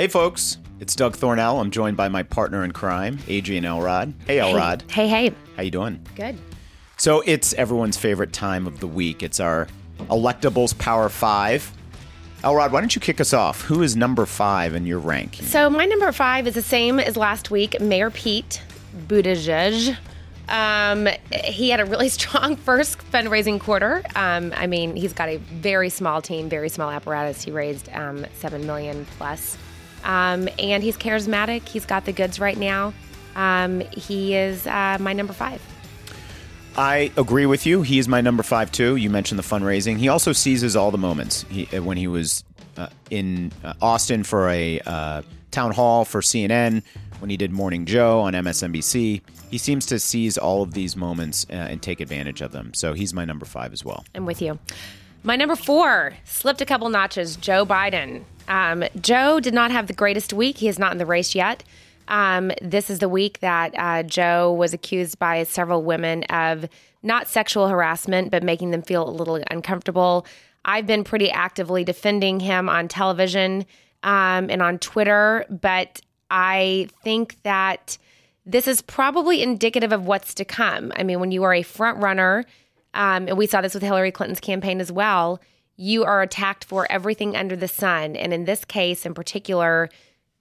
[0.00, 1.60] Hey, folks, it's Doug Thornell.
[1.60, 4.14] I'm joined by my partner in crime, Adrienne Elrod.
[4.26, 4.82] Hey, Elrod.
[4.90, 5.34] Hey, hey.
[5.56, 6.00] How you doing?
[6.16, 6.38] Good.
[6.96, 9.22] So it's everyone's favorite time of the week.
[9.22, 9.68] It's our
[10.08, 11.70] Electables Power Five.
[12.42, 13.60] Elrod, why don't you kick us off?
[13.66, 15.44] Who is number five in your ranking?
[15.44, 17.78] So my number five is the same as last week.
[17.78, 18.62] Mayor Pete
[19.06, 19.98] Buttigieg.
[20.48, 21.10] Um,
[21.44, 24.02] he had a really strong first fundraising quarter.
[24.16, 27.44] Um, I mean, he's got a very small team, very small apparatus.
[27.44, 29.58] He raised um, seven million plus,
[30.04, 31.68] um, and he's charismatic.
[31.68, 32.92] He's got the goods right now.
[33.36, 35.60] Um, he is uh, my number five.
[36.76, 37.82] I agree with you.
[37.82, 38.96] He is my number five too.
[38.96, 39.98] You mentioned the fundraising.
[39.98, 41.44] He also seizes all the moments.
[41.50, 42.44] He, uh, when he was
[42.76, 46.82] uh, in uh, Austin for a uh, town hall for CNN,
[47.18, 49.20] when he did Morning Joe on MSNBC,
[49.50, 52.72] he seems to seize all of these moments uh, and take advantage of them.
[52.72, 54.04] So he's my number five as well.
[54.14, 54.58] I'm with you.
[55.22, 57.36] My number four slipped a couple notches.
[57.36, 58.24] Joe Biden.
[58.48, 60.58] Um, Joe did not have the greatest week.
[60.58, 61.62] He is not in the race yet.
[62.08, 66.68] Um, this is the week that uh, Joe was accused by several women of
[67.02, 70.26] not sexual harassment, but making them feel a little uncomfortable.
[70.64, 73.64] I've been pretty actively defending him on television
[74.02, 77.96] um, and on Twitter, but I think that
[78.44, 80.92] this is probably indicative of what's to come.
[80.96, 82.44] I mean, when you are a front runner,
[82.94, 85.40] um, and we saw this with Hillary Clinton's campaign as well,
[85.80, 88.14] you are attacked for everything under the sun.
[88.14, 89.88] And in this case, in particular,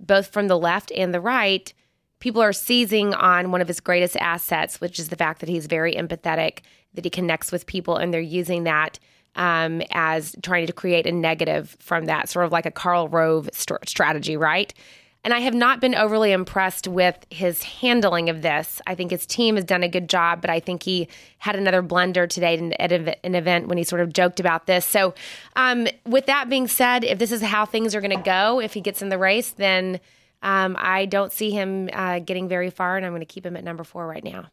[0.00, 1.72] both from the left and the right,
[2.18, 5.66] people are seizing on one of his greatest assets, which is the fact that he's
[5.66, 6.62] very empathetic,
[6.94, 8.98] that he connects with people, and they're using that
[9.36, 13.48] um, as trying to create a negative from that, sort of like a Karl Rove
[13.52, 14.74] st- strategy, right?
[15.24, 18.80] And I have not been overly impressed with his handling of this.
[18.86, 21.82] I think his team has done a good job, but I think he had another
[21.82, 24.84] blunder today at an event when he sort of joked about this.
[24.84, 25.14] So,
[25.56, 28.74] um, with that being said, if this is how things are going to go, if
[28.74, 30.00] he gets in the race, then
[30.42, 33.56] um, I don't see him uh, getting very far, and I'm going to keep him
[33.56, 34.46] at number four right now.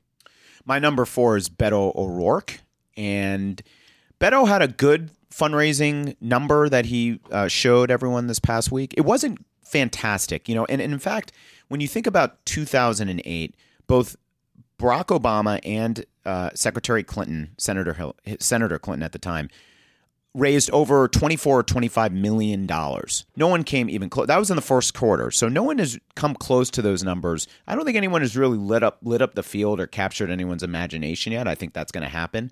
[0.65, 2.59] My number four is Beto O'Rourke.
[2.97, 3.61] And
[4.19, 8.93] Beto had a good fundraising number that he uh, showed everyone this past week.
[8.97, 10.65] It wasn't fantastic, you know.
[10.65, 11.31] And, and in fact,
[11.67, 13.55] when you think about 2008,
[13.87, 14.15] both
[14.79, 19.49] Barack Obama and uh, Secretary Clinton, Senator Hill, Senator Clinton at the time,
[20.33, 23.25] raised over 24 or 25 million dollars.
[23.37, 24.27] No one came even close.
[24.27, 25.31] That was in the first quarter.
[25.31, 27.47] So no one has come close to those numbers.
[27.67, 30.63] I don't think anyone has really lit up lit up the field or captured anyone's
[30.63, 31.47] imagination yet.
[31.47, 32.51] I think that's going to happen.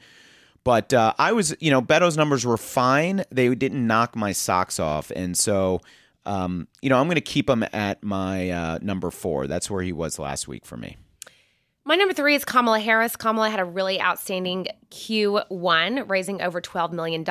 [0.63, 3.25] But uh, I was, you know, Beto's numbers were fine.
[3.30, 5.12] They didn't knock my socks off.
[5.13, 5.81] And so
[6.25, 9.47] um, you know, I'm going to keep him at my uh, number four.
[9.47, 10.97] That's where he was last week for me.
[11.85, 13.17] My number three is Kamala Harris.
[13.17, 17.25] Kamala had a really outstanding Q1, raising over $12 million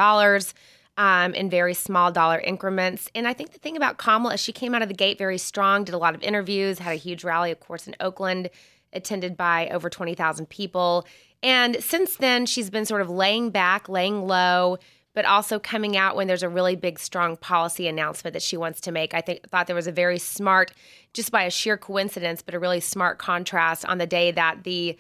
[0.99, 3.09] um, in very small dollar increments.
[3.15, 5.39] And I think the thing about Kamala is she came out of the gate very
[5.39, 8.51] strong, did a lot of interviews, had a huge rally, of course, in Oakland,
[8.93, 11.07] attended by over 20,000 people.
[11.43, 14.77] And since then, she's been sort of laying back, laying low,
[15.15, 18.81] but also coming out when there's a really big, strong policy announcement that she wants
[18.83, 19.15] to make.
[19.15, 20.73] I think thought there was a very smart,
[21.13, 24.97] just by a sheer coincidence, but a really smart contrast on the day that the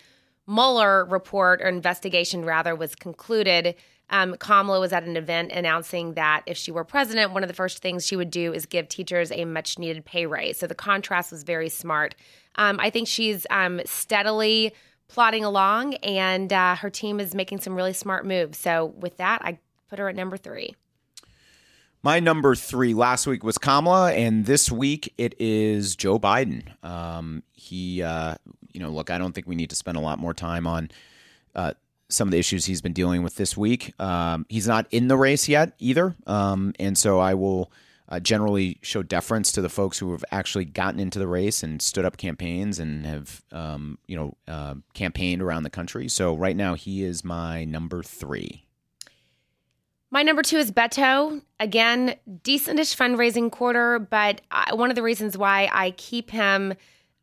[0.46, 3.74] Mueller report or investigation rather was concluded.
[4.10, 7.54] Um, Kamala was at an event announcing that if she were president, one of the
[7.54, 10.58] first things she would do is give teachers a much needed pay raise.
[10.58, 12.14] So the contrast was very smart.
[12.56, 14.74] Um, I think she's um, steadily
[15.08, 18.58] plodding along, and uh, her team is making some really smart moves.
[18.58, 19.58] So with that, I
[19.92, 20.74] Put her at number three.
[22.02, 26.62] My number three last week was Kamala, and this week it is Joe Biden.
[26.82, 28.36] Um, he, uh,
[28.72, 30.90] you know, look, I don't think we need to spend a lot more time on
[31.54, 31.74] uh,
[32.08, 33.92] some of the issues he's been dealing with this week.
[34.00, 37.70] Um, he's not in the race yet either, um, and so I will
[38.08, 41.82] uh, generally show deference to the folks who have actually gotten into the race and
[41.82, 46.08] stood up campaigns and have, um, you know, uh, campaigned around the country.
[46.08, 48.64] So right now he is my number three.
[50.12, 51.40] My number two is Beto.
[51.58, 56.74] Again, decentish fundraising quarter, but I, one of the reasons why I keep him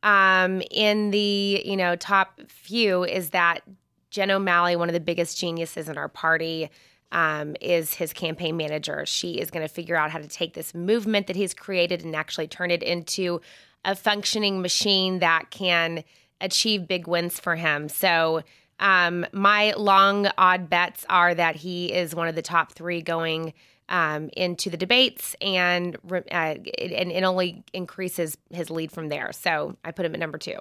[0.02, 3.62] um, in the you know top few is that
[4.10, 6.72] Jen O'Malley, one of the biggest geniuses in our party,
[7.12, 9.06] um, is his campaign manager.
[9.06, 12.16] She is going to figure out how to take this movement that he's created and
[12.16, 13.40] actually turn it into
[13.86, 16.04] a functioning machine that can
[16.42, 17.88] achieve big wins for him.
[17.88, 18.42] So
[18.80, 23.54] um, my long odd bets are that he is one of the top three going
[23.90, 29.32] um, into the debates, and uh, and it only increases his lead from there.
[29.34, 30.58] So I put him at number two.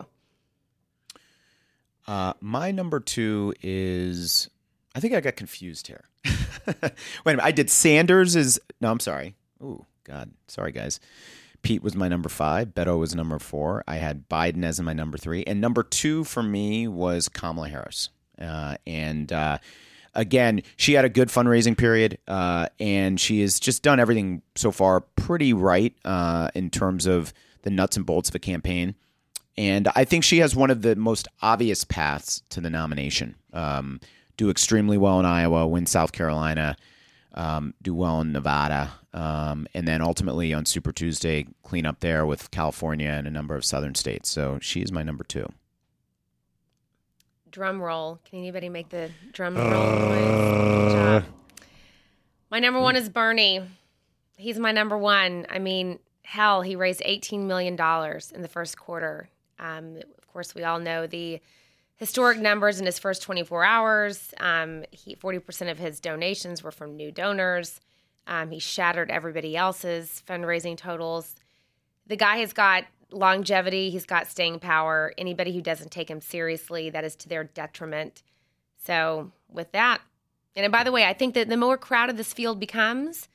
[2.06, 4.48] Uh, my number two is
[4.94, 6.04] I think I got confused here.
[6.24, 6.92] Wait a
[7.26, 9.34] minute, I did Sanders is no, I'm sorry.
[9.62, 10.98] Oh God, sorry guys.
[11.62, 12.68] Pete was my number five.
[12.68, 13.84] Beto was number four.
[13.86, 18.10] I had Biden as my number three, and number two for me was Kamala Harris.
[18.40, 19.58] Uh, and uh,
[20.14, 24.70] again, she had a good fundraising period, uh, and she has just done everything so
[24.70, 27.32] far pretty right uh, in terms of
[27.62, 28.94] the nuts and bolts of a campaign.
[29.56, 33.34] And I think she has one of the most obvious paths to the nomination.
[33.52, 34.00] Um,
[34.36, 36.76] do extremely well in Iowa, win South Carolina,
[37.34, 42.26] um, do well in Nevada, um, and then ultimately on Super Tuesday, clean up there
[42.26, 44.30] with California and a number of southern states.
[44.30, 45.48] So she is my number two.
[47.50, 48.20] Drum roll.
[48.24, 50.92] Can anybody make the drum roll noise?
[50.92, 51.24] Good job.
[52.50, 53.62] My number one is Bernie.
[54.36, 55.46] He's my number one.
[55.50, 59.28] I mean, hell, he raised $18 million in the first quarter.
[59.58, 61.40] Um, of course, we all know the
[61.98, 64.32] historic numbers in his first 24 hours.
[64.38, 67.80] Um, he, 40% of his donations were from new donors.
[68.26, 71.34] Um, he shattered everybody else's fundraising totals.
[72.06, 75.12] The guy has got longevity, he's got staying power.
[75.18, 78.22] Anybody who doesn't take him seriously, that is to their detriment.
[78.84, 80.00] So, with that,
[80.54, 83.28] and by the way, I think that the more crowded this field becomes,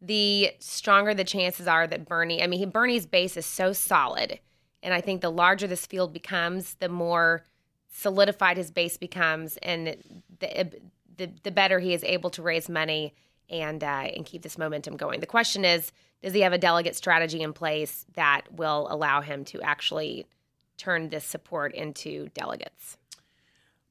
[0.00, 4.38] the stronger the chances are that Bernie, I mean, Bernie's base is so solid.
[4.82, 7.44] And I think the larger this field becomes, the more
[7.90, 9.96] solidified his base becomes, and
[10.38, 10.70] the,
[11.16, 13.14] the, the better he is able to raise money
[13.48, 15.20] and, uh, and keep this momentum going.
[15.20, 15.92] The question is,
[16.22, 20.26] does he have a delegate strategy in place that will allow him to actually
[20.76, 22.96] turn this support into delegates?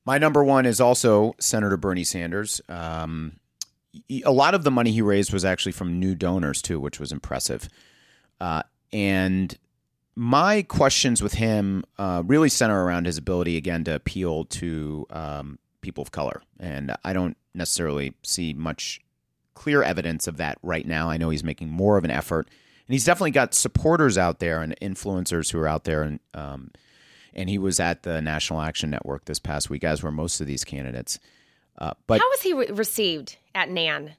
[0.05, 2.61] My number one is also Senator Bernie Sanders.
[2.69, 3.39] Um,
[4.23, 7.11] a lot of the money he raised was actually from new donors too, which was
[7.11, 7.67] impressive.
[8.39, 8.63] Uh,
[8.93, 9.57] and
[10.19, 15.57] my questions with him uh, really center around his ability again to appeal to um,
[15.79, 18.99] people of color, and I don't necessarily see much
[19.53, 21.09] clear evidence of that right now.
[21.09, 24.61] I know he's making more of an effort, and he's definitely got supporters out there
[24.61, 26.71] and influencers who are out there, and um,
[27.33, 30.47] and he was at the National Action Network this past week, as were most of
[30.47, 31.17] these candidates.
[31.77, 34.15] Uh, but how was he re- received at NAN?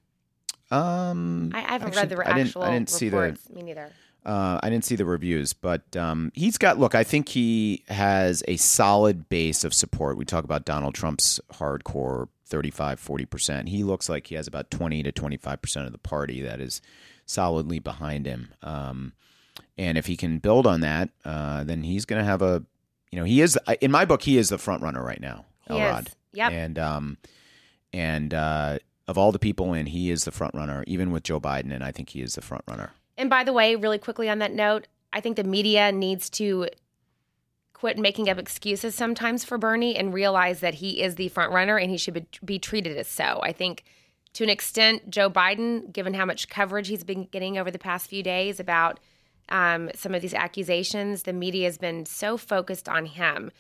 [0.70, 3.18] Um, I, I haven't actually, read the re- I didn't, actual I didn't see the
[3.18, 3.50] reports.
[3.50, 3.92] Me neither.
[4.24, 6.78] Uh, I didn't see the reviews, but um, he's got.
[6.78, 10.16] Look, I think he has a solid base of support.
[10.16, 13.68] We talk about Donald Trump's hardcore 35, 40 percent.
[13.68, 16.60] He looks like he has about twenty to twenty five percent of the party that
[16.60, 16.82] is
[17.24, 18.50] solidly behind him.
[18.62, 19.12] Um,
[19.78, 22.62] and if he can build on that, uh, then he's going to have a.
[23.10, 24.22] You know, he is in my book.
[24.22, 25.46] He is the front runner right now.
[25.68, 26.10] Elrod.
[26.32, 26.52] Yep.
[26.52, 27.16] And um,
[27.92, 28.78] and uh,
[29.08, 31.82] of all the people in, he is the front runner, even with Joe Biden, and
[31.82, 32.92] I think he is the front runner.
[33.20, 36.68] And by the way, really quickly on that note, I think the media needs to
[37.74, 41.76] quit making up excuses sometimes for Bernie and realize that he is the front runner
[41.76, 43.38] and he should be, be treated as so.
[43.42, 43.84] I think
[44.32, 48.08] to an extent, Joe Biden, given how much coverage he's been getting over the past
[48.08, 48.98] few days about
[49.50, 53.50] um, some of these accusations, the media has been so focused on him.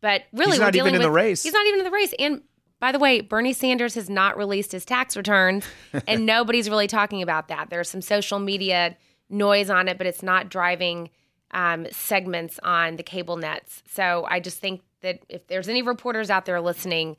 [0.00, 1.44] But really, He's we're not dealing even in the race.
[1.44, 2.12] He's not even in the race.
[2.18, 2.42] And
[2.80, 5.64] by the way, Bernie Sanders has not released his tax returns,
[6.06, 7.70] and nobody's really talking about that.
[7.70, 8.96] There's some social media
[9.30, 11.10] noise on it, but it's not driving
[11.52, 13.82] um, segments on the cable nets.
[13.88, 17.16] So I just think that if there's any reporters out there listening,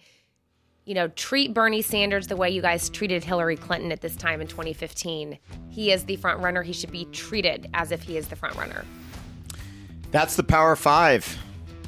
[0.86, 4.40] you know, treat Bernie Sanders the way you guys treated Hillary Clinton at this time
[4.42, 5.40] in 2015.
[5.70, 6.62] He is the front runner.
[6.62, 8.86] He should be treated as if he is the front runner.
[10.12, 11.38] That's the Power Five.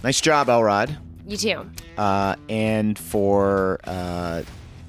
[0.03, 0.97] Nice job, Elrod.
[1.27, 1.69] You too.
[1.97, 4.43] Uh, and for uh,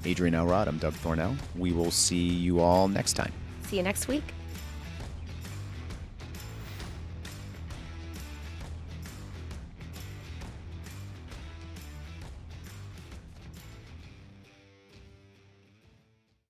[0.06, 1.36] Adrienne Elrod, I'm Doug Thornell.
[1.56, 3.32] We will see you all next time.
[3.62, 4.22] See you next week.